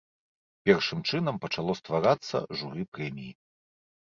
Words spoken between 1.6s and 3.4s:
стварацца журы прэміі.